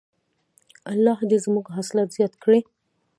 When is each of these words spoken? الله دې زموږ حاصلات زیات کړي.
الله 0.91 1.19
دې 1.29 1.37
زموږ 1.45 1.65
حاصلات 1.75 2.09
زیات 2.17 2.33
کړي. 2.43 2.59